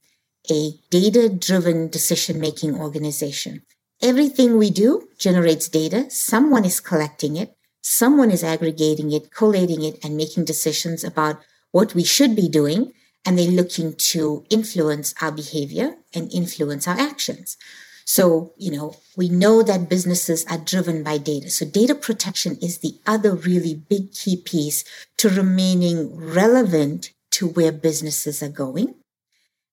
a 0.50 0.72
data 0.90 1.28
driven 1.28 1.88
decision 1.88 2.38
making 2.38 2.78
organization. 2.78 3.62
Everything 4.02 4.56
we 4.56 4.70
do 4.70 5.08
generates 5.18 5.68
data. 5.68 6.10
Someone 6.10 6.64
is 6.64 6.80
collecting 6.80 7.36
it. 7.36 7.56
Someone 7.82 8.30
is 8.30 8.44
aggregating 8.44 9.12
it, 9.12 9.32
collating 9.32 9.82
it, 9.82 9.98
and 10.04 10.16
making 10.16 10.44
decisions 10.44 11.02
about 11.02 11.40
what 11.72 11.94
we 11.94 12.04
should 12.04 12.36
be 12.36 12.48
doing. 12.48 12.92
And 13.24 13.38
they're 13.38 13.50
looking 13.50 13.94
to 14.12 14.44
influence 14.48 15.14
our 15.20 15.32
behavior 15.32 15.96
and 16.14 16.32
influence 16.32 16.88
our 16.88 16.98
actions. 16.98 17.56
So, 18.04 18.52
you 18.56 18.70
know, 18.70 18.96
we 19.16 19.28
know 19.28 19.62
that 19.62 19.88
businesses 19.88 20.44
are 20.46 20.58
driven 20.58 21.02
by 21.02 21.18
data. 21.18 21.50
So 21.50 21.64
data 21.64 21.94
protection 21.94 22.56
is 22.60 22.78
the 22.78 22.94
other 23.06 23.34
really 23.34 23.74
big 23.74 24.12
key 24.12 24.36
piece 24.36 24.84
to 25.18 25.28
remaining 25.28 26.16
relevant 26.16 27.12
to 27.32 27.48
where 27.48 27.72
businesses 27.72 28.42
are 28.42 28.48
going. 28.48 28.94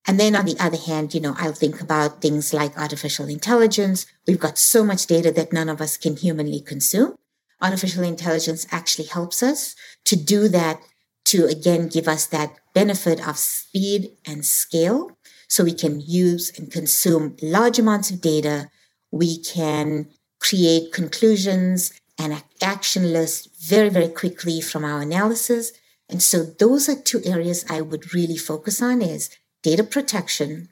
And 0.05 0.19
then 0.19 0.35
on 0.35 0.45
the 0.45 0.55
other 0.57 0.77
hand, 0.77 1.13
you 1.13 1.19
know, 1.19 1.35
I'll 1.37 1.51
think 1.51 1.81
about 1.81 2.21
things 2.21 2.53
like 2.53 2.77
artificial 2.77 3.27
intelligence. 3.27 4.05
We've 4.25 4.39
got 4.39 4.57
so 4.57 4.83
much 4.83 5.05
data 5.05 5.31
that 5.33 5.51
none 5.51 5.67
of 5.67 5.81
us 5.81 5.97
can 5.97 6.15
humanly 6.15 6.61
consume. 6.61 7.15
Artificial 7.61 8.03
intelligence 8.03 8.65
actually 8.71 9.07
helps 9.07 9.43
us 9.43 9.75
to 10.05 10.15
do 10.15 10.47
that, 10.47 10.79
to 11.25 11.45
again 11.45 11.89
give 11.89 12.07
us 12.07 12.25
that 12.27 12.55
benefit 12.73 13.27
of 13.27 13.37
speed 13.37 14.11
and 14.25 14.45
scale 14.45 15.16
so 15.47 15.63
we 15.63 15.73
can 15.73 16.01
use 16.01 16.51
and 16.57 16.71
consume 16.71 17.35
large 17.41 17.79
amounts 17.79 18.11
of 18.11 18.21
data. 18.21 18.69
We 19.11 19.41
can 19.41 20.07
create 20.39 20.93
conclusions 20.93 21.93
and 22.19 22.43
action 22.61 23.13
lists 23.13 23.47
very, 23.67 23.89
very 23.89 24.09
quickly 24.09 24.61
from 24.61 24.83
our 24.83 25.01
analysis. 25.01 25.71
And 26.09 26.21
so 26.21 26.43
those 26.43 26.89
are 26.89 26.95
two 26.95 27.21
areas 27.25 27.65
I 27.69 27.81
would 27.81 28.13
really 28.13 28.37
focus 28.37 28.81
on 28.81 29.01
is 29.01 29.29
data 29.63 29.83
protection 29.83 30.69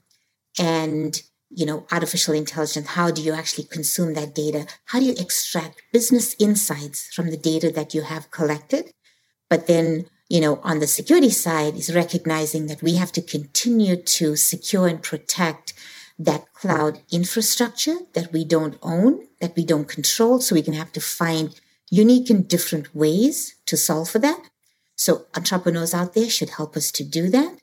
and 0.57 1.21
you 1.49 1.65
know 1.65 1.85
artificial 1.91 2.33
intelligence 2.33 2.87
how 2.87 3.11
do 3.11 3.21
you 3.21 3.33
actually 3.33 3.65
consume 3.65 4.13
that 4.13 4.33
data 4.33 4.65
how 4.85 4.99
do 4.99 5.05
you 5.05 5.15
extract 5.17 5.81
business 5.91 6.35
insights 6.39 7.13
from 7.13 7.29
the 7.29 7.37
data 7.37 7.71
that 7.71 7.93
you 7.93 8.01
have 8.01 8.31
collected 8.31 8.91
but 9.49 9.67
then 9.67 10.05
you 10.29 10.41
know, 10.41 10.59
on 10.63 10.79
the 10.79 10.87
security 10.87 11.29
side 11.29 11.75
is 11.75 11.93
recognizing 11.93 12.67
that 12.67 12.81
we 12.81 12.95
have 12.95 13.11
to 13.13 13.21
continue 13.21 13.95
to 13.95 14.35
secure 14.35 14.87
and 14.87 15.01
protect 15.01 15.73
that 16.17 16.51
cloud 16.53 16.99
infrastructure 17.11 17.97
that 18.13 18.31
we 18.31 18.43
don't 18.43 18.77
own, 18.81 19.27
that 19.41 19.55
we 19.55 19.65
don't 19.65 19.87
control. 19.87 20.39
So 20.39 20.55
we 20.55 20.61
can 20.61 20.73
have 20.73 20.91
to 20.93 21.01
find 21.01 21.59
unique 21.91 22.29
and 22.29 22.47
different 22.47 22.95
ways 22.95 23.55
to 23.65 23.77
solve 23.77 24.09
for 24.09 24.19
that. 24.19 24.49
So 24.95 25.25
entrepreneurs 25.35 25.93
out 25.93 26.13
there 26.13 26.29
should 26.29 26.51
help 26.51 26.75
us 26.75 26.91
to 26.93 27.03
do 27.03 27.29
that. 27.29 27.59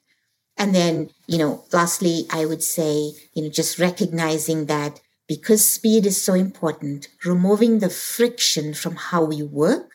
And 0.56 0.74
then, 0.74 1.10
you 1.26 1.38
know, 1.38 1.64
lastly, 1.72 2.26
I 2.30 2.44
would 2.44 2.62
say, 2.62 3.12
you 3.32 3.42
know, 3.42 3.48
just 3.48 3.78
recognizing 3.78 4.66
that 4.66 5.00
because 5.26 5.68
speed 5.68 6.04
is 6.04 6.22
so 6.22 6.34
important, 6.34 7.08
removing 7.24 7.78
the 7.78 7.88
friction 7.88 8.74
from 8.74 8.96
how 8.96 9.24
we 9.24 9.42
work 9.42 9.91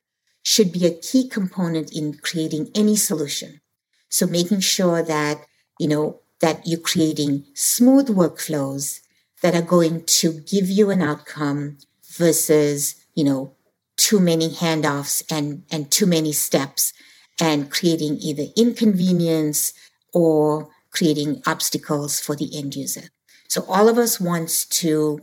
should 0.47 0.71
be 0.71 0.85
a 0.85 0.97
key 1.01 1.27
component 1.27 1.91
in 1.91 2.13
creating 2.13 2.71
any 2.73 2.95
solution. 2.95 3.59
So 4.07 4.25
making 4.25 4.61
sure 4.61 5.03
that, 5.03 5.45
you 5.77 5.89
know, 5.89 6.21
that 6.39 6.65
you're 6.65 6.79
creating 6.79 7.43
smooth 7.53 8.07
workflows 8.07 9.01
that 9.41 9.53
are 9.53 9.61
going 9.61 10.05
to 10.05 10.31
give 10.31 10.69
you 10.69 10.89
an 10.89 11.01
outcome 11.01 11.79
versus, 12.15 12.95
you 13.13 13.25
know, 13.25 13.57
too 13.97 14.21
many 14.21 14.47
handoffs 14.47 15.21
and, 15.29 15.63
and 15.69 15.91
too 15.91 16.05
many 16.05 16.31
steps 16.31 16.93
and 17.41 17.69
creating 17.69 18.17
either 18.21 18.45
inconvenience 18.55 19.73
or 20.13 20.69
creating 20.91 21.41
obstacles 21.45 22.21
for 22.21 22.37
the 22.37 22.57
end 22.57 22.73
user. 22.73 23.09
So 23.49 23.65
all 23.67 23.89
of 23.89 23.97
us 23.97 24.17
wants 24.17 24.65
to 24.81 25.19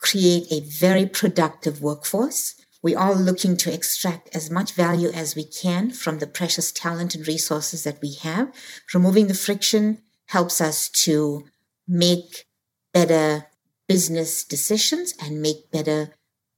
create 0.00 0.52
a 0.52 0.60
very 0.60 1.06
productive 1.06 1.80
workforce 1.80 2.60
we're 2.94 3.14
looking 3.14 3.56
to 3.56 3.72
extract 3.72 4.28
as 4.32 4.48
much 4.48 4.72
value 4.72 5.10
as 5.10 5.34
we 5.34 5.44
can 5.44 5.90
from 5.90 6.20
the 6.20 6.26
precious 6.26 6.70
talent 6.70 7.16
and 7.16 7.26
resources 7.26 7.82
that 7.82 8.00
we 8.00 8.14
have. 8.14 8.52
Removing 8.94 9.26
the 9.26 9.34
friction 9.34 10.02
helps 10.26 10.60
us 10.60 10.88
to 10.88 11.44
make 11.88 12.46
better 12.94 13.46
business 13.88 14.44
decisions 14.44 15.14
and 15.20 15.42
make 15.42 15.70
better 15.72 16.14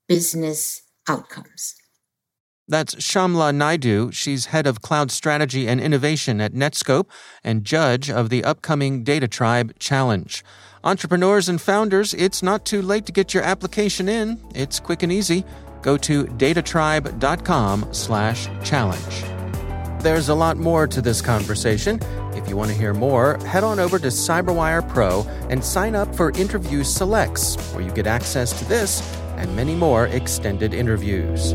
business 0.06 0.82
outcomes. 1.08 1.74
That's 2.66 2.96
Shamla 2.96 3.54
Naidoo. 3.54 4.12
She's 4.12 4.46
head 4.46 4.66
of 4.66 4.82
cloud 4.82 5.10
strategy 5.10 5.66
and 5.66 5.80
innovation 5.80 6.42
at 6.42 6.52
Netskope 6.52 7.06
and 7.42 7.64
judge 7.64 8.10
of 8.10 8.28
the 8.28 8.44
upcoming 8.44 9.02
Data 9.02 9.28
Tribe 9.28 9.78
Challenge. 9.78 10.44
Entrepreneurs 10.84 11.48
and 11.48 11.60
founders, 11.60 12.12
it's 12.12 12.42
not 12.42 12.66
too 12.66 12.82
late 12.82 13.06
to 13.06 13.12
get 13.12 13.32
your 13.32 13.42
application 13.42 14.08
in. 14.08 14.38
It's 14.54 14.78
quick 14.78 15.02
and 15.02 15.10
easy 15.10 15.44
go 15.82 15.96
to 15.98 16.24
datatribe.com 16.24 17.88
slash 17.92 18.48
challenge. 18.64 19.24
There's 20.02 20.28
a 20.28 20.34
lot 20.34 20.56
more 20.56 20.86
to 20.86 21.02
this 21.02 21.20
conversation. 21.20 22.00
If 22.34 22.48
you 22.48 22.56
want 22.56 22.70
to 22.70 22.76
hear 22.76 22.94
more, 22.94 23.36
head 23.38 23.64
on 23.64 23.80
over 23.80 23.98
to 23.98 24.08
CyberWire 24.08 24.88
Pro 24.88 25.22
and 25.50 25.64
sign 25.64 25.96
up 25.96 26.14
for 26.14 26.30
Interview 26.32 26.84
Selects, 26.84 27.56
where 27.72 27.82
you 27.82 27.90
get 27.90 28.06
access 28.06 28.56
to 28.60 28.64
this 28.66 29.02
and 29.36 29.54
many 29.56 29.74
more 29.74 30.06
extended 30.06 30.72
interviews. 30.72 31.54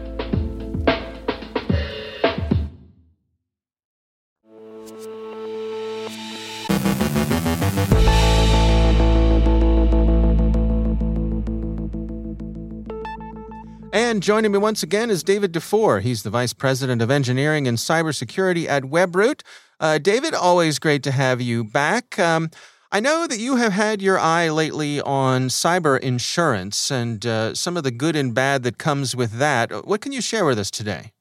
And 14.11 14.21
joining 14.21 14.51
me 14.51 14.57
once 14.57 14.83
again 14.83 15.09
is 15.09 15.23
David 15.23 15.53
Dufour. 15.53 16.01
He's 16.01 16.23
the 16.23 16.29
Vice 16.29 16.51
President 16.51 17.01
of 17.01 17.09
Engineering 17.09 17.65
and 17.65 17.77
Cybersecurity 17.77 18.67
at 18.67 18.83
Webroot. 18.83 19.39
Uh, 19.79 19.99
David, 19.99 20.33
always 20.33 20.79
great 20.79 21.01
to 21.03 21.11
have 21.11 21.39
you 21.39 21.63
back. 21.63 22.19
Um, 22.19 22.49
I 22.91 22.99
know 22.99 23.25
that 23.25 23.39
you 23.39 23.55
have 23.55 23.71
had 23.71 24.01
your 24.01 24.19
eye 24.19 24.49
lately 24.49 24.99
on 24.99 25.43
cyber 25.43 25.97
insurance 25.97 26.91
and 26.91 27.25
uh, 27.25 27.55
some 27.55 27.77
of 27.77 27.85
the 27.85 27.91
good 27.91 28.17
and 28.17 28.33
bad 28.33 28.63
that 28.63 28.77
comes 28.77 29.15
with 29.15 29.37
that. 29.37 29.87
What 29.87 30.01
can 30.01 30.11
you 30.11 30.19
share 30.19 30.43
with 30.43 30.59
us 30.59 30.69
today? 30.69 31.13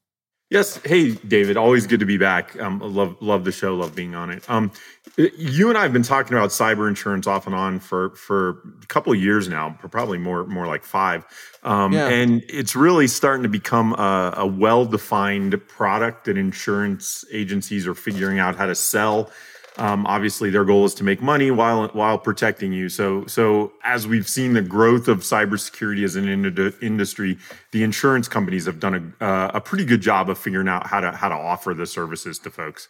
Yes. 0.50 0.78
Hey, 0.84 1.12
David. 1.12 1.56
Always 1.56 1.86
good 1.86 2.00
to 2.00 2.06
be 2.06 2.18
back. 2.18 2.60
Um, 2.60 2.80
love 2.80 3.16
love 3.20 3.44
the 3.44 3.52
show. 3.52 3.76
Love 3.76 3.94
being 3.94 4.16
on 4.16 4.30
it. 4.30 4.50
Um, 4.50 4.72
you 5.16 5.68
and 5.68 5.78
I 5.78 5.82
have 5.82 5.92
been 5.92 6.02
talking 6.02 6.36
about 6.36 6.50
cyber 6.50 6.88
insurance 6.88 7.28
off 7.28 7.46
and 7.46 7.54
on 7.54 7.78
for 7.78 8.10
for 8.16 8.60
a 8.82 8.86
couple 8.86 9.12
of 9.12 9.20
years 9.20 9.48
now, 9.48 9.78
probably 9.90 10.18
more 10.18 10.44
more 10.46 10.66
like 10.66 10.82
five. 10.82 11.24
Um, 11.62 11.92
yeah. 11.92 12.08
And 12.08 12.42
it's 12.48 12.74
really 12.74 13.06
starting 13.06 13.44
to 13.44 13.48
become 13.48 13.92
a, 13.92 14.34
a 14.38 14.46
well 14.46 14.84
defined 14.84 15.60
product 15.68 16.24
that 16.24 16.36
insurance 16.36 17.24
agencies 17.30 17.86
are 17.86 17.94
figuring 17.94 18.40
out 18.40 18.56
how 18.56 18.66
to 18.66 18.74
sell 18.74 19.30
um, 19.76 20.06
obviously, 20.06 20.50
their 20.50 20.64
goal 20.64 20.84
is 20.84 20.94
to 20.94 21.04
make 21.04 21.22
money 21.22 21.50
while 21.50 21.88
while 21.88 22.18
protecting 22.18 22.72
you. 22.72 22.88
So, 22.88 23.24
so 23.26 23.72
as 23.84 24.06
we've 24.06 24.28
seen 24.28 24.52
the 24.52 24.62
growth 24.62 25.08
of 25.08 25.20
cybersecurity 25.20 26.04
as 26.04 26.16
an 26.16 26.28
in- 26.28 26.74
industry, 26.82 27.38
the 27.72 27.82
insurance 27.82 28.28
companies 28.28 28.66
have 28.66 28.80
done 28.80 29.14
a 29.20 29.24
uh, 29.24 29.50
a 29.54 29.60
pretty 29.60 29.84
good 29.84 30.00
job 30.00 30.28
of 30.28 30.38
figuring 30.38 30.68
out 30.68 30.86
how 30.86 31.00
to 31.00 31.12
how 31.12 31.28
to 31.28 31.34
offer 31.34 31.72
the 31.74 31.86
services 31.86 32.38
to 32.40 32.50
folks. 32.50 32.88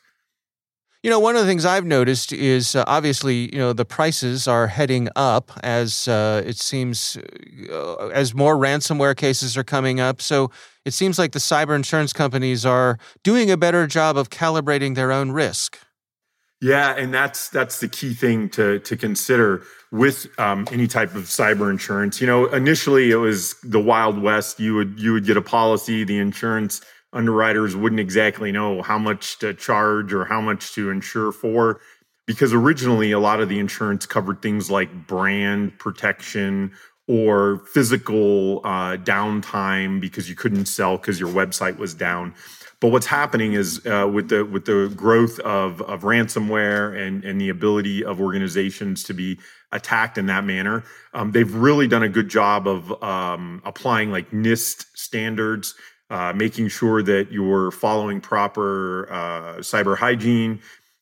You 1.03 1.09
know, 1.09 1.19
one 1.19 1.35
of 1.35 1.41
the 1.41 1.47
things 1.47 1.65
I've 1.65 1.87
noticed 1.87 2.31
is 2.31 2.77
uh, 2.77 2.85
obviously, 2.87 3.51
you 3.55 3.59
know, 3.59 3.73
the 3.73 3.87
prices 3.87 4.47
are 4.47 4.67
heading 4.67 5.09
up 5.17 5.51
as 5.63 6.07
uh, 6.07 6.43
it 6.45 6.59
seems 6.59 7.17
uh, 7.73 8.09
as 8.09 8.35
more 8.35 8.55
ransomware 8.57 9.17
cases 9.17 9.57
are 9.57 9.65
coming 9.65 9.99
up. 9.99 10.21
So 10.21 10.51
it 10.85 10.93
seems 10.93 11.19
like 11.19 11.33
the 11.33 11.39
cyber 11.39 11.75
insurance 11.75 12.13
companies 12.13 12.67
are 12.67 12.99
doing 13.23 13.51
a 13.51 13.57
better 13.57 13.87
job 13.87 14.19
of 14.19 14.29
calibrating 14.29 14.95
their 14.95 15.11
own 15.11 15.33
risk. 15.33 15.79
Yeah, 16.61 16.95
and 16.97 17.13
that's 17.13 17.49
that's 17.49 17.81
the 17.81 17.89
key 17.89 18.13
thing 18.13 18.51
to 18.51 18.81
to 18.81 18.97
consider 18.97 19.63
with 19.91 20.27
um, 20.39 20.69
any 20.71 20.87
type 20.87 21.15
of 21.15 21.25
cyber 21.25 21.71
insurance. 21.71 22.21
You 22.21 22.27
know, 22.27 22.47
initially 22.47 23.11
it 23.11 23.17
was 23.17 23.55
the 23.63 23.81
wild 23.81 24.21
west. 24.21 24.61
You 24.61 24.75
would 24.75 25.01
you 25.01 25.13
would 25.15 25.25
get 25.25 25.37
a 25.39 25.43
policy, 25.43 26.05
the 26.05 26.19
insurance 26.19 26.83
underwriters 27.13 27.75
wouldn't 27.75 28.01
exactly 28.01 28.53
know 28.53 28.83
how 28.83 28.99
much 28.99 29.39
to 29.41 29.55
charge 29.55 30.13
or 30.13 30.25
how 30.25 30.41
much 30.41 30.73
to 30.75 30.91
insure 30.91 31.33
for 31.33 31.81
because 32.27 32.53
originally 32.53 33.11
a 33.11 33.19
lot 33.19 33.41
of 33.41 33.49
the 33.49 33.59
insurance 33.59 34.07
covered 34.07 34.41
things 34.41 34.71
like 34.71 35.09
brand 35.09 35.77
protection 35.79 36.71
or 37.09 37.59
physical 37.73 38.61
uh, 38.65 38.97
downtime 38.99 40.01
because 40.01 40.29
you 40.29 40.37
couldn't 40.37 40.67
sell 40.67 40.97
because 40.97 41.19
your 41.19 41.31
website 41.31 41.77
was 41.79 41.95
down. 41.95 42.33
But 42.81 42.89
what's 42.89 43.07
happening 43.07 43.53
is 43.53 43.85
uh, 43.87 44.09
with 44.13 44.31
the 44.31 44.45
with 44.45 44.65
the 44.65 44.93
growth 44.97 45.39
of 45.41 45.83
of 45.83 46.03
ransomware 46.03 46.99
and 46.99 47.25
and 47.25 47.41
the 47.41 47.51
ability 47.51 48.05
of 48.05 48.21
organizations 48.21 49.03
to 49.05 49.15
be 49.15 49.39
attacked 49.73 50.17
in 50.17 50.27
that 50.27 50.45
manner, 50.45 50.83
um, 51.13 51.31
they've 51.33 51.55
really 51.55 51.87
done 51.87 52.03
a 52.03 52.09
good 52.09 52.29
job 52.29 52.67
of 52.67 53.03
um, 53.03 53.61
applying 53.65 54.11
like 54.11 54.31
NIST 54.31 54.87
standards 54.95 55.75
uh, 56.11 56.33
making 56.35 56.69
sure 56.69 57.03
that 57.03 57.31
you're 57.31 57.71
following 57.71 58.21
proper 58.21 59.11
uh, 59.13 59.55
cyber 59.59 59.97
hygiene, 59.97 60.61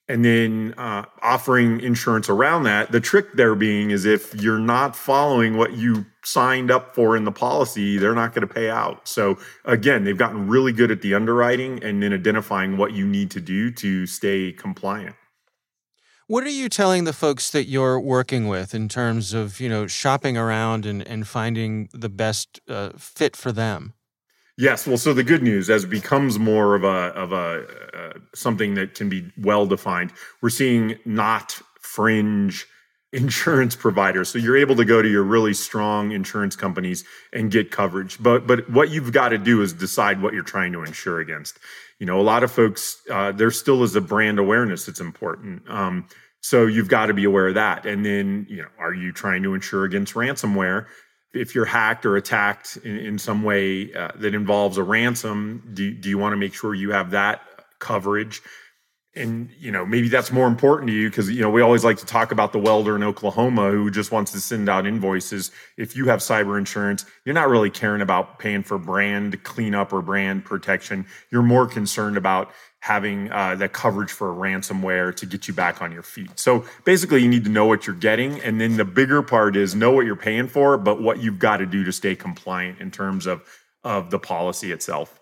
and 0.08 0.24
then 0.24 0.74
uh, 0.78 1.04
offering 1.22 1.80
insurance 1.80 2.28
around 2.28 2.62
that. 2.64 2.92
The 2.92 3.00
trick 3.00 3.34
there 3.34 3.54
being 3.54 3.90
is 3.90 4.04
if 4.04 4.34
you're 4.34 4.58
not 4.58 4.96
following 4.96 5.56
what 5.56 5.74
you 5.74 6.06
signed 6.24 6.70
up 6.70 6.94
for 6.94 7.16
in 7.16 7.24
the 7.24 7.32
policy, 7.32 7.98
they're 7.98 8.14
not 8.14 8.34
going 8.34 8.46
to 8.46 8.52
pay 8.52 8.70
out. 8.70 9.06
So 9.06 9.38
again, 9.64 10.04
they've 10.04 10.16
gotten 10.16 10.48
really 10.48 10.72
good 10.72 10.90
at 10.90 11.02
the 11.02 11.14
underwriting 11.14 11.82
and 11.82 12.02
then 12.02 12.12
identifying 12.12 12.76
what 12.76 12.92
you 12.92 13.06
need 13.06 13.30
to 13.32 13.40
do 13.40 13.70
to 13.72 14.06
stay 14.06 14.52
compliant. 14.52 15.16
What 16.26 16.44
are 16.44 16.50
you 16.50 16.68
telling 16.68 17.04
the 17.04 17.14
folks 17.14 17.50
that 17.50 17.68
you're 17.68 17.98
working 17.98 18.48
with 18.48 18.74
in 18.74 18.88
terms 18.88 19.32
of 19.32 19.60
you 19.60 19.68
know 19.68 19.86
shopping 19.86 20.36
around 20.36 20.84
and, 20.84 21.06
and 21.06 21.26
finding 21.26 21.88
the 21.94 22.10
best 22.10 22.60
uh, 22.68 22.90
fit 22.98 23.34
for 23.34 23.50
them? 23.50 23.94
Yes, 24.58 24.88
well, 24.88 24.98
so 24.98 25.14
the 25.14 25.22
good 25.22 25.44
news, 25.44 25.70
as 25.70 25.84
it 25.84 25.86
becomes 25.86 26.36
more 26.36 26.74
of 26.74 26.82
a 26.82 27.14
of 27.14 27.32
a 27.32 27.64
uh, 27.94 28.18
something 28.34 28.74
that 28.74 28.96
can 28.96 29.08
be 29.08 29.30
well 29.38 29.66
defined, 29.66 30.12
we're 30.42 30.50
seeing 30.50 30.98
not 31.04 31.52
fringe 31.80 32.66
insurance 33.12 33.76
providers. 33.76 34.28
So 34.28 34.38
you're 34.38 34.56
able 34.56 34.74
to 34.74 34.84
go 34.84 35.00
to 35.00 35.08
your 35.08 35.22
really 35.22 35.54
strong 35.54 36.10
insurance 36.10 36.56
companies 36.56 37.04
and 37.32 37.52
get 37.52 37.70
coverage. 37.70 38.20
But 38.20 38.48
but 38.48 38.68
what 38.68 38.90
you've 38.90 39.12
got 39.12 39.28
to 39.28 39.38
do 39.38 39.62
is 39.62 39.72
decide 39.72 40.20
what 40.20 40.34
you're 40.34 40.42
trying 40.42 40.72
to 40.72 40.82
insure 40.82 41.20
against. 41.20 41.60
You 42.00 42.06
know, 42.06 42.20
a 42.20 42.22
lot 42.22 42.42
of 42.42 42.50
folks 42.50 43.00
uh, 43.08 43.30
there 43.30 43.52
still 43.52 43.84
is 43.84 43.94
a 43.94 44.00
brand 44.00 44.40
awareness 44.40 44.86
that's 44.86 45.00
important. 45.00 45.70
Um, 45.70 46.08
so 46.40 46.66
you've 46.66 46.88
got 46.88 47.06
to 47.06 47.14
be 47.14 47.24
aware 47.24 47.46
of 47.46 47.54
that. 47.54 47.86
And 47.86 48.04
then 48.04 48.44
you 48.50 48.62
know, 48.62 48.68
are 48.80 48.92
you 48.92 49.12
trying 49.12 49.44
to 49.44 49.54
insure 49.54 49.84
against 49.84 50.14
ransomware? 50.14 50.86
If 51.34 51.54
you're 51.54 51.64
hacked 51.64 52.06
or 52.06 52.16
attacked 52.16 52.78
in, 52.84 52.96
in 52.96 53.18
some 53.18 53.42
way 53.42 53.92
uh, 53.92 54.12
that 54.16 54.34
involves 54.34 54.78
a 54.78 54.82
ransom, 54.82 55.70
do, 55.74 55.92
do 55.92 56.08
you 56.08 56.18
want 56.18 56.32
to 56.32 56.36
make 56.36 56.54
sure 56.54 56.74
you 56.74 56.90
have 56.90 57.10
that 57.10 57.42
coverage? 57.78 58.42
And 59.14 59.50
you 59.58 59.72
know 59.72 59.84
maybe 59.84 60.08
that's 60.08 60.30
more 60.30 60.46
important 60.46 60.88
to 60.88 60.94
you 60.94 61.08
because 61.10 61.28
you 61.28 61.40
know 61.40 61.50
we 61.50 61.60
always 61.60 61.82
like 61.82 61.96
to 61.96 62.06
talk 62.06 62.30
about 62.30 62.52
the 62.52 62.58
welder 62.58 62.94
in 62.94 63.02
Oklahoma 63.02 63.70
who 63.70 63.90
just 63.90 64.12
wants 64.12 64.30
to 64.32 64.40
send 64.40 64.68
out 64.68 64.86
invoices. 64.86 65.50
If 65.76 65.96
you 65.96 66.06
have 66.06 66.20
cyber 66.20 66.56
insurance, 66.56 67.04
you're 67.24 67.34
not 67.34 67.48
really 67.48 67.70
caring 67.70 68.00
about 68.00 68.38
paying 68.38 68.62
for 68.62 68.78
brand 68.78 69.42
cleanup 69.42 69.92
or 69.92 70.02
brand 70.02 70.44
protection. 70.44 71.04
You're 71.32 71.42
more 71.42 71.66
concerned 71.66 72.16
about 72.16 72.52
having 72.80 73.30
uh, 73.32 73.68
coverage 73.72 74.10
for 74.10 74.32
ransomware 74.32 75.14
to 75.16 75.26
get 75.26 75.48
you 75.48 75.54
back 75.54 75.82
on 75.82 75.92
your 75.92 76.02
feet. 76.02 76.30
So 76.38 76.64
basically, 76.84 77.22
you 77.22 77.28
need 77.28 77.44
to 77.44 77.50
know 77.50 77.66
what 77.66 77.86
you're 77.86 77.96
getting. 77.96 78.40
And 78.40 78.60
then 78.60 78.76
the 78.76 78.84
bigger 78.84 79.22
part 79.22 79.56
is 79.56 79.74
know 79.74 79.90
what 79.90 80.06
you're 80.06 80.16
paying 80.16 80.48
for, 80.48 80.78
but 80.78 81.02
what 81.02 81.20
you've 81.20 81.38
got 81.38 81.58
to 81.58 81.66
do 81.66 81.84
to 81.84 81.92
stay 81.92 82.14
compliant 82.14 82.80
in 82.80 82.90
terms 82.90 83.26
of, 83.26 83.42
of 83.84 84.10
the 84.10 84.18
policy 84.18 84.72
itself. 84.72 85.20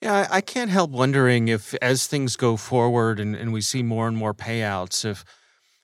Yeah, 0.00 0.28
I 0.30 0.40
can't 0.40 0.70
help 0.70 0.90
wondering 0.90 1.48
if, 1.48 1.74
as 1.80 2.06
things 2.06 2.36
go 2.36 2.56
forward 2.56 3.18
and, 3.18 3.34
and 3.34 3.52
we 3.52 3.60
see 3.60 3.82
more 3.82 4.06
and 4.06 4.16
more 4.16 4.34
payouts, 4.34 5.04
if 5.04 5.24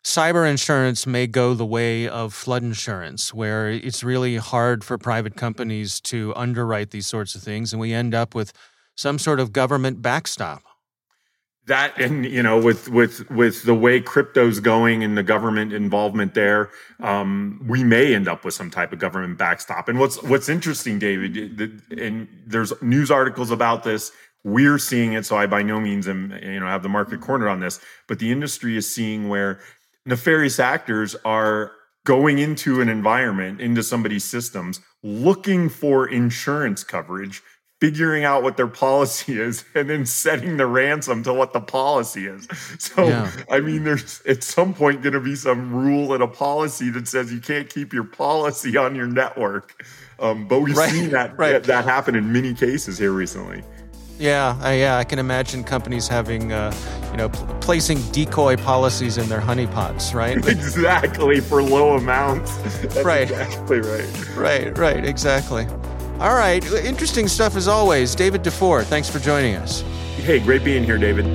cyber 0.05 0.48
insurance 0.48 1.07
may 1.07 1.27
go 1.27 1.55
the 1.55 1.64
way 1.64 2.09
of 2.09 2.35
flood 2.35 2.62
insurance, 2.62 3.33
where 3.33 3.70
it's 3.70 4.05
really 4.05 4.37
hard 4.37 4.85
for 4.85 4.98
private 4.98 5.35
companies 5.37 6.01
to 6.01 6.33
underwrite 6.37 6.90
these 6.90 7.07
sorts 7.07 7.35
of 7.35 7.42
things. 7.42 7.72
And 7.72 7.81
we 7.81 7.92
end 7.92 8.14
up 8.14 8.35
with 8.35 8.53
some 8.94 9.18
sort 9.18 9.40
of 9.40 9.52
government 9.52 10.02
backstop. 10.02 10.62
That 11.66 11.96
and 12.00 12.26
you 12.26 12.42
know 12.42 12.61
with 12.61 12.88
with 12.88 13.31
with 13.31 13.62
the 13.62 13.74
way 13.74 14.00
crypto's 14.00 14.59
going 14.59 15.05
and 15.05 15.16
the 15.16 15.22
government 15.22 15.72
involvement 15.72 16.35
there 16.35 16.70
um, 16.98 17.64
we 17.68 17.85
may 17.85 18.16
end 18.16 18.26
up 18.26 18.44
with 18.44 18.55
some 18.55 18.68
type 18.68 18.92
of 18.92 18.98
government 18.98 19.38
backstop. 19.38 19.88
And 19.88 20.00
what's 20.00 20.20
what's 20.24 20.48
interesting 20.48 20.98
david 20.98 21.81
and 21.96 22.26
there's 22.46 22.72
news 22.83 23.12
articles 23.12 23.52
about 23.52 23.85
this. 23.85 24.11
We're 24.42 24.78
seeing 24.78 25.12
it 25.12 25.24
so 25.24 25.37
i 25.37 25.46
by 25.46 25.62
no 25.62 25.78
means 25.78 26.09
am 26.09 26.37
you 26.42 26.59
know 26.59 26.66
have 26.66 26.83
the 26.83 26.88
market 26.88 27.20
cornered 27.20 27.48
on 27.48 27.61
this 27.61 27.78
but 28.09 28.18
the 28.18 28.33
industry 28.33 28.76
is 28.76 28.92
seeing 28.92 29.28
where 29.28 29.61
nefarious 30.05 30.59
actors 30.59 31.14
are 31.24 31.70
going 32.05 32.38
into 32.38 32.81
an 32.81 32.88
environment 32.88 33.61
into 33.61 33.85
somebody's 33.85 34.24
systems 34.24 34.81
looking 35.05 35.68
for 35.68 36.09
insurance 36.09 36.83
coverage 36.83 37.40
figuring 37.83 38.23
out 38.23 38.45
what 38.45 38.57
their 38.57 38.68
policy 38.68 39.40
is 39.40 39.64
and 39.75 39.90
then 39.90 40.07
setting 40.07 40.57
the 40.57 40.66
ransom 40.66 41.21
to 41.25 41.35
what 41.35 41.53
the 41.53 41.61
policy 41.61 42.29
is. 42.29 42.47
So, 42.79 43.09
yeah. 43.09 43.33
I 43.51 43.59
mean, 43.59 43.83
there's 43.83 44.23
at 44.23 44.45
some 44.45 44.73
point 44.73 45.03
going 45.03 45.14
to 45.14 45.21
be 45.21 45.35
some 45.35 45.75
rule 45.75 46.14
and 46.14 46.23
a 46.23 46.29
policy 46.29 46.90
that 46.90 47.09
says 47.09 47.33
you 47.33 47.40
can't 47.40 47.68
keep 47.68 47.92
your 47.92 48.05
policy 48.05 48.77
on 48.85 48.95
your 48.95 49.09
network. 49.09 49.85
Um, 50.21 50.47
but 50.47 50.61
we've 50.61 50.77
right. 50.77 50.92
seen 50.92 51.11
that, 51.11 51.37
right. 51.37 51.61
that 51.64 51.85
happen 51.85 52.14
in 52.14 52.33
many 52.33 52.55
cases 52.55 52.99
here 52.99 53.11
recently. 53.11 53.64
Yeah, 54.16 54.57
I, 54.61 54.75
yeah, 54.75 54.99
I 54.99 55.03
can 55.03 55.18
imagine 55.18 55.64
companies 55.64 56.07
having, 56.07 56.53
uh, 56.53 56.73
you 57.11 57.16
know, 57.16 57.31
pl- 57.31 57.47
placing 57.61 58.01
decoy 58.12 58.57
policies 58.57 59.18
in 59.18 59.29
their 59.29 59.40
honeypots, 59.40 60.14
right? 60.14 60.37
exactly 60.47 61.40
for 61.40 61.61
low 61.61 61.97
amounts. 61.97 62.57
That's 62.83 63.05
right. 63.05 63.23
Exactly 63.23 63.81
right. 63.81 64.37
Right. 64.37 64.79
Right. 64.79 65.05
Exactly. 65.05 65.66
All 66.20 66.35
right. 66.35 66.64
Interesting 66.72 67.27
stuff 67.27 67.57
as 67.57 67.66
always. 67.66 68.14
David 68.14 68.42
Dufour, 68.42 68.85
thanks 68.85 69.09
for 69.11 69.18
joining 69.18 69.57
us. 69.57 69.83
Hey, 70.16 70.38
great 70.38 70.62
being 70.62 70.85
here, 70.85 70.98
David. 70.98 71.27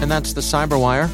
And 0.00 0.10
that's 0.10 0.32
the 0.32 0.40
Cyberwire. 0.40 1.08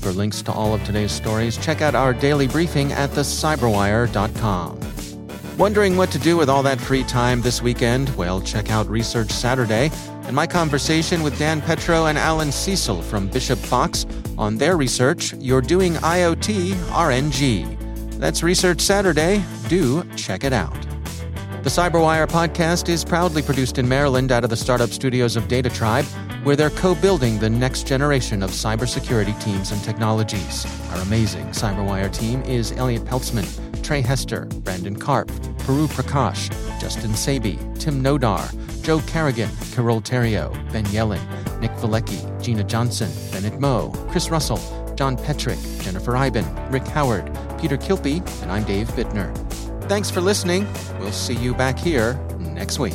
For 0.00 0.12
links 0.12 0.42
to 0.42 0.52
all 0.52 0.74
of 0.74 0.82
today's 0.84 1.12
stories, 1.12 1.56
check 1.56 1.80
out 1.80 1.94
our 1.94 2.12
daily 2.12 2.46
briefing 2.48 2.92
at 2.92 3.10
thecyberwire.com. 3.10 4.91
Wondering 5.58 5.98
what 5.98 6.10
to 6.10 6.18
do 6.18 6.36
with 6.38 6.48
all 6.48 6.62
that 6.62 6.80
free 6.80 7.04
time 7.04 7.42
this 7.42 7.60
weekend? 7.60 8.08
Well, 8.16 8.40
check 8.40 8.70
out 8.70 8.88
Research 8.88 9.30
Saturday 9.30 9.90
and 10.24 10.34
my 10.34 10.46
conversation 10.46 11.22
with 11.22 11.38
Dan 11.38 11.60
Petro 11.60 12.06
and 12.06 12.16
Alan 12.16 12.50
Cecil 12.50 13.02
from 13.02 13.28
Bishop 13.28 13.58
Fox 13.58 14.06
on 14.38 14.56
their 14.56 14.78
research, 14.78 15.34
You're 15.34 15.60
Doing 15.60 15.92
IoT 15.94 16.72
RNG. 16.72 18.18
That's 18.18 18.42
Research 18.42 18.80
Saturday. 18.80 19.44
Do 19.68 20.02
check 20.16 20.42
it 20.42 20.54
out. 20.54 20.80
The 21.62 21.70
Cyberwire 21.70 22.26
podcast 22.26 22.88
is 22.88 23.04
proudly 23.04 23.42
produced 23.42 23.78
in 23.78 23.86
Maryland 23.86 24.32
out 24.32 24.44
of 24.44 24.50
the 24.50 24.56
startup 24.56 24.88
studios 24.88 25.36
of 25.36 25.48
Data 25.48 25.68
Tribe, 25.68 26.06
where 26.44 26.56
they're 26.56 26.70
co 26.70 26.94
building 26.94 27.38
the 27.38 27.50
next 27.50 27.86
generation 27.86 28.42
of 28.42 28.50
cybersecurity 28.50 29.38
teams 29.42 29.70
and 29.70 29.82
technologies. 29.84 30.66
Our 30.92 31.02
amazing 31.02 31.46
Cyberwire 31.48 32.12
team 32.12 32.42
is 32.42 32.72
Elliot 32.72 33.04
Peltzman. 33.04 33.71
Tre 33.82 34.00
Hester, 34.00 34.46
Brandon 34.64 34.96
Karpf, 34.96 35.30
Puru 35.58 35.88
Prakash, 35.88 36.50
Justin 36.80 37.10
Sabie, 37.10 37.58
Tim 37.78 38.02
Nodar, 38.02 38.50
Joe 38.82 39.00
Carrigan, 39.00 39.50
Carole 39.72 40.00
Theriault, 40.00 40.52
Ben 40.72 40.84
Yelin, 40.86 41.20
Nick 41.60 41.72
Veliky, 41.72 42.42
Gina 42.42 42.64
Johnson, 42.64 43.10
Bennett 43.30 43.60
Moe, 43.60 43.92
Chris 44.10 44.30
Russell, 44.30 44.58
John 44.96 45.16
Petrik, 45.16 45.82
Jennifer 45.82 46.16
Eiben, 46.16 46.44
Rick 46.70 46.86
Howard, 46.88 47.26
Peter 47.60 47.76
Kilpe, 47.76 48.18
and 48.42 48.52
I'm 48.52 48.64
Dave 48.64 48.88
Bittner. 48.88 49.32
Thanks 49.88 50.10
for 50.10 50.20
listening. 50.20 50.66
We'll 51.00 51.12
see 51.12 51.34
you 51.34 51.54
back 51.54 51.78
here 51.78 52.14
next 52.38 52.78
week. 52.78 52.94